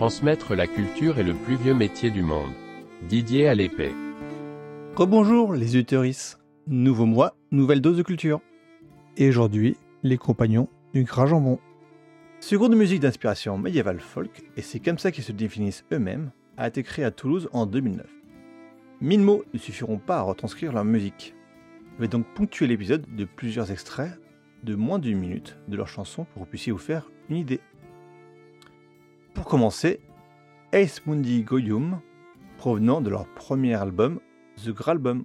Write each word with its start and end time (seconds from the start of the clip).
Transmettre 0.00 0.54
la 0.54 0.66
culture 0.66 1.18
est 1.18 1.22
le 1.22 1.34
plus 1.34 1.56
vieux 1.56 1.74
métier 1.74 2.10
du 2.10 2.22
monde. 2.22 2.54
Didier 3.06 3.48
à 3.48 3.54
l'épée. 3.54 3.92
Rebonjour 4.96 5.52
les 5.52 5.76
utéris. 5.76 6.36
Nouveau 6.66 7.04
mois, 7.04 7.36
nouvelle 7.50 7.82
dose 7.82 7.98
de 7.98 8.02
culture. 8.02 8.40
Et 9.18 9.28
aujourd'hui, 9.28 9.76
les 10.02 10.16
compagnons 10.16 10.70
du 10.94 11.04
gras 11.04 11.26
jambon. 11.26 11.58
Ce 12.40 12.56
groupe 12.56 12.70
de 12.70 12.76
musique 12.76 13.00
d'inspiration 13.00 13.58
médiévale 13.58 14.00
folk, 14.00 14.42
et 14.56 14.62
c'est 14.62 14.80
comme 14.80 14.96
ça 14.96 15.12
qu'ils 15.12 15.22
se 15.22 15.32
définissent 15.32 15.84
eux-mêmes, 15.92 16.30
a 16.56 16.68
été 16.68 16.82
créé 16.82 17.04
à 17.04 17.10
Toulouse 17.10 17.50
en 17.52 17.66
2009. 17.66 18.06
Mille 19.02 19.20
mots 19.20 19.44
ne 19.52 19.58
suffiront 19.58 19.98
pas 19.98 20.16
à 20.16 20.22
retranscrire 20.22 20.72
leur 20.72 20.86
musique. 20.86 21.34
Je 21.96 22.00
vais 22.00 22.08
donc 22.08 22.24
ponctuer 22.34 22.68
l'épisode 22.68 23.04
de 23.16 23.26
plusieurs 23.26 23.70
extraits 23.70 24.18
de 24.62 24.74
moins 24.74 24.98
d'une 24.98 25.18
minute 25.18 25.58
de 25.68 25.76
leurs 25.76 25.88
chansons 25.88 26.24
pour 26.24 26.36
que 26.36 26.38
vous 26.38 26.46
puissiez 26.46 26.72
vous 26.72 26.78
faire 26.78 27.10
une 27.28 27.36
idée. 27.36 27.60
Pour 29.34 29.44
commencer, 29.44 30.00
Ace 30.72 31.06
Mundi 31.06 31.42
Goyum, 31.42 32.00
provenant 32.58 33.00
de 33.00 33.10
leur 33.10 33.26
premier 33.26 33.74
album, 33.74 34.20
The 34.64 34.70
Gralbum. 34.70 35.24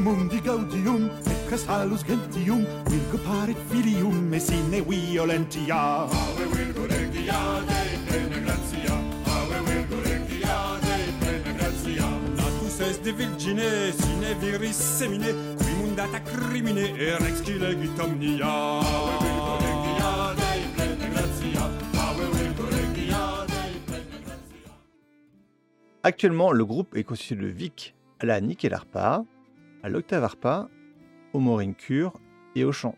Mundi 0.00 0.40
gaudium, 0.40 1.10
et 1.26 1.50
casalus 1.50 2.02
gentium, 2.04 2.64
virgo 2.88 3.18
paret 3.18 3.56
filium, 3.70 4.34
sine 4.40 4.80
violentia. 4.80 6.08
Ave 6.08 6.46
virgo 6.50 6.82
regia 6.88 7.60
de 7.68 7.80
plena 8.08 8.38
gratia, 8.40 8.94
ave 9.26 9.58
virgo 9.66 9.96
regia 10.02 10.56
de 10.80 10.96
plena 11.20 11.52
gratia. 11.58 12.08
Natus 12.36 12.80
est 12.80 13.04
de 13.04 13.12
virgine, 13.12 13.92
sine 13.92 14.34
viris 14.40 14.72
semine, 14.72 15.32
qui 15.58 15.72
mundata 15.80 16.20
crimine, 16.20 16.86
rex 17.20 17.46
legit 17.46 18.00
omnia. 18.02 18.80
Ave 18.80 19.18
virgo 19.20 19.54
regia 19.60 20.34
de 20.34 20.50
plena 20.74 21.06
gratia, 21.14 21.64
ave 22.08 22.26
virgo 22.32 22.64
regia 22.64 23.22
de 23.46 23.78
plena 23.86 24.18
gratia. 24.24 24.72
Actuellement, 26.02 26.50
le 26.50 26.64
groupe 26.64 26.96
est 26.96 27.04
constitué 27.04 27.36
de 27.36 27.46
Vic 27.46 27.94
à 28.18 28.26
la 28.26 28.40
nickel 28.40 28.74
arpa, 28.74 29.24
à 29.82 29.88
l'octave 29.88 30.24
arpa, 30.24 30.68
au 31.32 31.40
morin 31.40 31.72
cure 31.72 32.14
et 32.54 32.64
au 32.64 32.72
chant. 32.72 32.96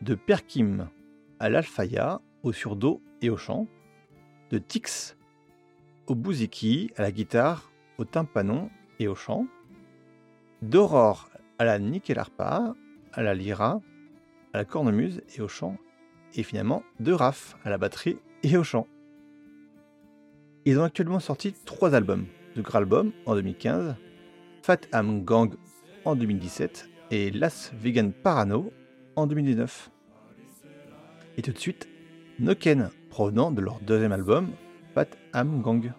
De 0.00 0.14
Perkim 0.14 0.88
à 1.40 1.48
l'alfaya, 1.48 2.20
au 2.42 2.52
surdo 2.52 3.02
et 3.20 3.30
au 3.30 3.36
chant. 3.36 3.66
De 4.50 4.58
Tix 4.58 5.16
au 6.08 6.14
bouziki, 6.14 6.90
à 6.96 7.02
la 7.02 7.12
guitare, 7.12 7.70
au 7.98 8.04
tympanon 8.04 8.70
et 8.98 9.08
au 9.08 9.14
chant. 9.14 9.46
D'Aurore 10.62 11.28
à 11.58 11.64
la 11.64 11.78
nickel 11.78 12.18
arpa, 12.18 12.74
à 13.12 13.22
la 13.22 13.34
lyra, 13.34 13.80
à 14.52 14.58
la 14.58 14.64
cornemuse 14.64 15.22
et 15.36 15.42
au 15.42 15.48
chant. 15.48 15.76
Et 16.34 16.42
finalement 16.42 16.82
de 17.00 17.12
Raph 17.12 17.56
à 17.64 17.70
la 17.70 17.78
batterie 17.78 18.18
et 18.42 18.56
au 18.56 18.64
chant. 18.64 18.86
Ils 20.64 20.78
ont 20.78 20.84
actuellement 20.84 21.20
sorti 21.20 21.52
trois 21.64 21.94
albums. 21.94 22.26
The 22.54 22.60
Gralbum 22.60 23.12
en 23.26 23.34
2015, 23.34 23.94
Fat 24.62 24.80
Am 24.92 25.24
Gang 25.24 25.54
en 26.08 26.16
2017 26.16 26.88
et 27.10 27.30
Las 27.30 27.70
Vegan 27.74 28.12
Parano 28.12 28.72
en 29.14 29.26
2019. 29.26 29.90
Et 31.36 31.42
tout 31.42 31.52
de 31.52 31.58
suite, 31.58 31.86
Noken, 32.38 32.88
provenant 33.10 33.50
de 33.50 33.60
leur 33.60 33.78
deuxième 33.80 34.12
album, 34.12 34.52
Fat 34.94 35.08
Am 35.34 35.60
Gang. 35.60 35.92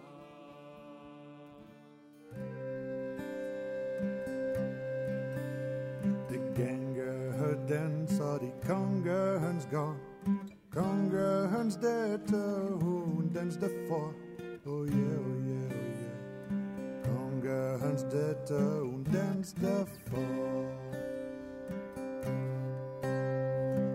Kongerens 18.00 18.14
dette 18.14 18.54
hun 18.80 19.04
dens 19.12 19.52
det 19.52 19.88
for. 20.06 20.64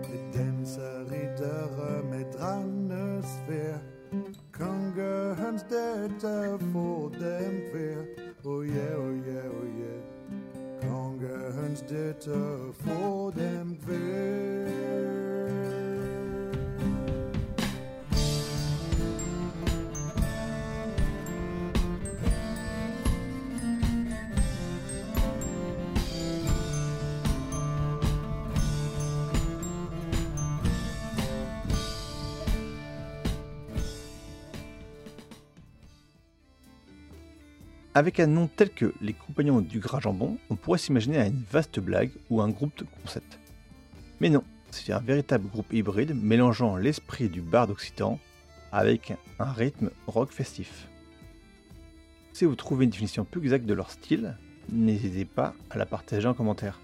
De 0.02 0.38
danser 0.38 1.10
riddere 1.10 2.02
med 2.10 2.24
drannes 2.32 3.26
fær. 3.46 3.78
Kongerens 4.52 5.62
dette 5.62 6.58
får 6.72 7.08
dem 7.18 7.60
fær. 7.72 8.02
Oh 8.44 8.66
yeah, 8.66 8.98
oh 8.98 9.16
yeah, 9.26 9.46
oh 9.60 9.66
yeah. 9.80 10.02
Kongens 10.82 11.82
dette 11.82 12.38
får 12.84 13.15
Avec 37.96 38.20
un 38.20 38.26
nom 38.26 38.46
tel 38.46 38.68
que 38.68 38.92
les 39.00 39.14
compagnons 39.14 39.62
du 39.62 39.78
gras 39.78 40.00
jambon, 40.00 40.36
on 40.50 40.56
pourrait 40.56 40.76
s'imaginer 40.76 41.16
à 41.16 41.26
une 41.28 41.42
vaste 41.50 41.80
blague 41.80 42.10
ou 42.28 42.42
un 42.42 42.50
groupe 42.50 42.76
de 42.76 42.84
concept. 43.02 43.38
Mais 44.20 44.28
non, 44.28 44.44
c'est 44.70 44.92
un 44.92 45.00
véritable 45.00 45.48
groupe 45.48 45.72
hybride 45.72 46.14
mélangeant 46.14 46.76
l'esprit 46.76 47.30
du 47.30 47.40
bar 47.40 47.66
d'Occitan 47.66 48.20
avec 48.70 49.14
un 49.38 49.50
rythme 49.50 49.88
rock 50.06 50.30
festif. 50.30 50.88
Si 52.34 52.44
vous 52.44 52.54
trouvez 52.54 52.84
une 52.84 52.90
définition 52.90 53.24
plus 53.24 53.40
exacte 53.40 53.64
de 53.64 53.72
leur 53.72 53.90
style, 53.90 54.36
n'hésitez 54.70 55.24
pas 55.24 55.54
à 55.70 55.78
la 55.78 55.86
partager 55.86 56.28
en 56.28 56.34
commentaire. 56.34 56.78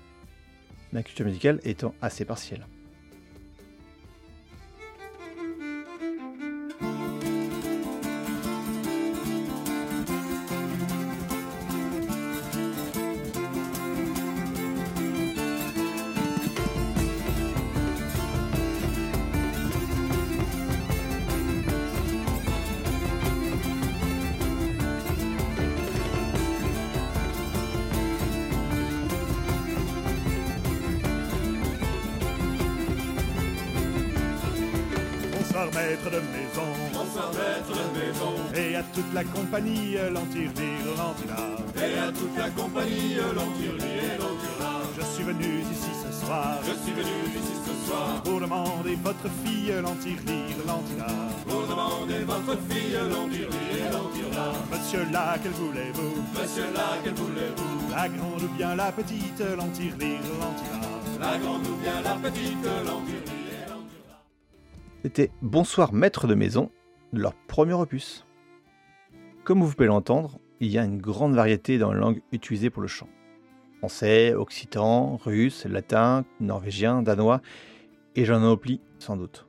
Ma 0.94 1.02
culture 1.02 1.26
musicale 1.26 1.60
étant 1.64 1.94
assez 2.00 2.24
partielle. 2.24 2.66
Maître 35.74 36.10
de 36.10 36.20
maison. 36.34 36.68
Bonsoir 36.92 37.30
maître 37.32 37.72
de 37.72 37.98
maison 37.98 38.34
Et 38.54 38.76
à 38.76 38.82
toute 38.94 39.12
la 39.14 39.24
compagnie, 39.24 39.96
l'antirvire, 40.12 40.84
l'antinard. 40.96 41.58
et 41.76 41.98
à 41.98 42.12
toute 42.12 42.36
la 42.36 42.50
compagnie, 42.50 43.14
l'Anturli 43.36 43.92
et 44.08 44.18
l'Antura. 44.18 44.72
Je 44.98 45.04
suis 45.14 45.24
venu 45.24 45.60
ici 45.72 45.90
ce 46.04 46.24
soir 46.26 46.58
Je 46.62 46.72
suis 46.82 46.92
venu 46.92 47.16
ici 47.34 47.54
ce 47.66 47.86
soir 47.88 48.22
pour 48.22 48.40
demander 48.40 48.96
votre 49.02 49.28
fille, 49.44 49.72
l'antirvire, 49.82 50.56
l'antinard. 50.66 51.30
pour 51.48 51.62
demander 51.66 52.24
votre 52.24 52.56
fille, 52.68 52.96
l'Anturli 53.10 53.66
et 53.78 53.92
l'Antura. 53.92 54.52
Monsieur 54.70 55.04
là, 55.12 55.36
quel 55.42 55.52
voulez-vous? 55.52 56.14
Monsieur 56.38 56.68
là, 56.74 56.88
quel 57.02 57.14
voulez-vous? 57.14 57.90
La 57.90 58.08
grande 58.08 58.42
ou 58.42 58.48
bien 58.56 58.74
la 58.74 58.92
petite, 58.92 59.40
l'antirvire, 59.58 60.20
l'antinard. 60.40 61.00
La 61.20 61.38
grande 61.38 61.66
ou 61.66 61.76
bien 61.76 62.00
la 62.04 62.14
petite, 62.16 62.64
l'Antura. 62.86 63.31
C'était 65.02 65.32
Bonsoir 65.42 65.92
maître 65.92 66.28
de 66.28 66.36
maison 66.36 66.70
de 67.12 67.20
leur 67.20 67.34
premier 67.34 67.72
opus. 67.72 68.24
Comme 69.42 69.60
vous 69.60 69.72
pouvez 69.72 69.88
l'entendre, 69.88 70.38
il 70.60 70.68
y 70.68 70.78
a 70.78 70.84
une 70.84 71.00
grande 71.00 71.34
variété 71.34 71.76
dans 71.76 71.92
les 71.92 71.98
langues 71.98 72.22
utilisées 72.30 72.70
pour 72.70 72.82
le 72.82 72.88
chant. 72.88 73.08
Français, 73.78 74.32
occitan, 74.32 75.16
russe, 75.16 75.66
latin, 75.66 76.24
norvégien, 76.38 77.02
danois, 77.02 77.42
et 78.14 78.24
j'en 78.24 78.48
oublie 78.48 78.80
sans 79.00 79.16
doute. 79.16 79.48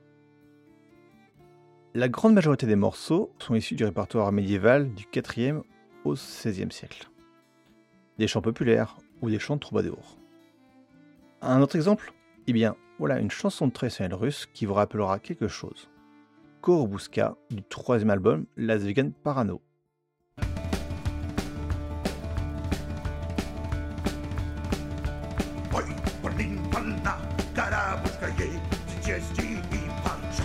La 1.94 2.08
grande 2.08 2.34
majorité 2.34 2.66
des 2.66 2.74
morceaux 2.74 3.30
sont 3.38 3.54
issus 3.54 3.76
du 3.76 3.84
répertoire 3.84 4.32
médiéval 4.32 4.92
du 4.92 5.04
4e 5.04 5.62
au 6.04 6.14
XVIe 6.14 6.72
siècle. 6.72 7.08
Des 8.18 8.26
chants 8.26 8.42
populaires 8.42 8.96
ou 9.22 9.30
des 9.30 9.38
chants 9.38 9.54
de 9.54 9.60
troubadours. 9.60 10.18
Un 11.42 11.62
autre 11.62 11.76
exemple? 11.76 12.12
Eh 12.48 12.52
bien, 12.52 12.74
voilà 12.99 13.19
une 13.19 13.31
chanson 13.31 13.69
traditionnelle 13.69 14.13
russe 14.13 14.47
qui 14.53 14.65
vous 14.65 14.73
rappellera 14.73 15.19
quelque 15.19 15.47
chose. 15.47 15.89
Korobuska 16.61 17.35
du 17.49 17.63
troisième 17.63 18.09
album 18.09 18.45
Las 18.57 18.79
Vegan 18.79 19.11
Parano. 19.11 19.61
Ой, 25.73 25.85
блин, 26.23 26.59
больна, 26.71 27.17
карабушка 27.55 28.27
ей, 28.37 28.59
чести 29.05 29.53
и 29.71 29.89
панша. 30.03 30.43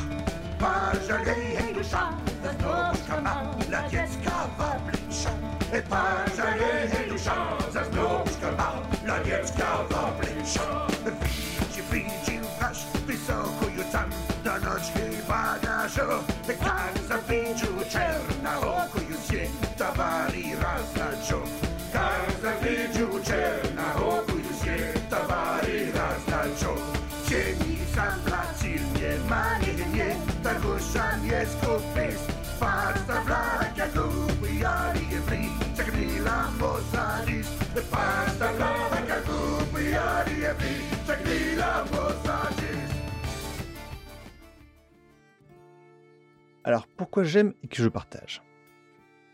Alors 46.64 46.88
pourquoi 46.98 47.24
j'aime 47.24 47.54
et 47.64 47.68
que 47.68 47.82
je 47.82 47.90
partage? 47.90 48.44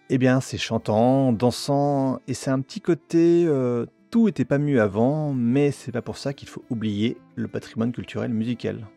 Eh 0.10 0.18
bien 0.18 0.40
c'est 0.40 0.58
chantant, 0.58 1.34
dansant, 1.34 2.20
et 2.28 2.34
c'est 2.34 2.50
un 2.50 2.62
petit 2.62 2.82
côté... 2.82 3.46
Euh, 3.46 3.86
tout 4.10 4.30
était 4.30 4.46
pas 4.46 4.60
mieux 4.60 4.82
avant, 4.82 5.34
mais 5.34 5.72
c'est 5.72 5.92
pas 5.92 6.02
pour 6.02 6.18
ça 6.18 6.34
qu'il 6.34 6.48
faut 6.48 6.64
oublier 6.70 7.18
le 7.36 7.50
patrimoine 7.50 7.92
culturel 7.92 8.32
musical. 8.32 8.88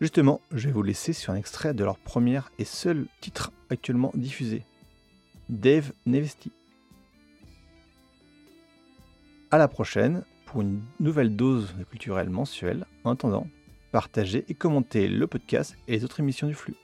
Justement, 0.00 0.40
je 0.52 0.66
vais 0.68 0.72
vous 0.72 0.82
laisser 0.82 1.12
sur 1.12 1.32
un 1.32 1.36
extrait 1.36 1.72
de 1.72 1.82
leur 1.82 1.98
premier 1.98 2.40
et 2.58 2.64
seul 2.64 3.06
titre 3.20 3.52
actuellement 3.70 4.12
diffusé, 4.14 4.62
Dave 5.48 5.92
Nevesti. 6.04 6.52
À 9.50 9.58
la 9.58 9.68
prochaine 9.68 10.24
pour 10.44 10.60
une 10.60 10.82
nouvelle 11.00 11.34
dose 11.34 11.74
de 11.78 11.84
culturel 11.84 12.30
mensuel. 12.30 12.86
En 13.04 13.12
attendant, 13.12 13.46
partagez 13.92 14.44
et 14.48 14.54
commentez 14.54 15.08
le 15.08 15.26
podcast 15.26 15.76
et 15.88 15.92
les 15.92 16.04
autres 16.04 16.20
émissions 16.20 16.46
du 16.46 16.54
flux. 16.54 16.76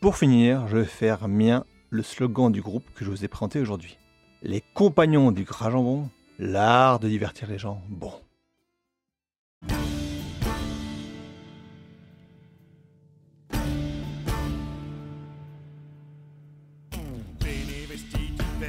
Pour 0.00 0.16
finir, 0.16 0.66
je 0.68 0.78
vais 0.78 0.84
faire 0.84 1.28
mien 1.28 1.64
le 1.90 2.02
slogan 2.02 2.50
du 2.50 2.60
groupe 2.60 2.84
que 2.94 3.04
je 3.04 3.10
vous 3.10 3.24
ai 3.24 3.28
présenté 3.28 3.60
aujourd'hui. 3.60 3.98
Les 4.42 4.62
compagnons 4.74 5.30
du 5.30 5.44
gras 5.44 5.70
jambon, 5.70 6.08
l'art 6.38 6.98
de 6.98 7.08
divertir 7.08 7.48
les 7.48 7.58
gens. 7.58 7.82
Bon. 7.88 8.12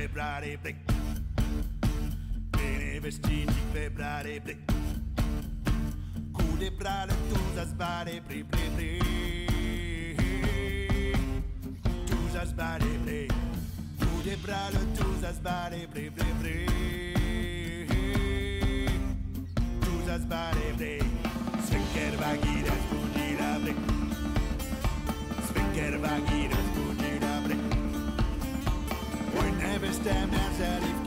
febbraare 0.04 0.58
ple. 0.62 0.76
Bene 2.50 3.00
vestiti 3.00 3.54
febbraare 3.72 4.42
ple. 4.44 4.58
Cu 6.32 6.58
de 6.58 6.72
brale 6.72 7.14
tu 7.30 7.40
pri 8.28 8.44
pri 8.44 8.66
pri. 8.76 8.90
Tu 12.06 12.18
za 12.34 12.44
pri. 13.06 13.28
Cu 14.00 14.22
de 14.24 14.36
brale 14.42 14.82
tu 14.98 15.08
pri 15.94 16.10
pri 16.12 16.30
pri. 16.40 16.56
Tu 19.80 19.94
za 20.06 20.18
pri. 20.78 21.00
Svinker 21.66 22.14
vagire, 22.20 22.76
spudira 22.84 23.52
pri. 23.64 23.74
Svinker 25.48 25.98
vagire. 26.00 26.63
Service 29.84 29.98
damn 29.98 30.32
Nazareth. 30.32 31.03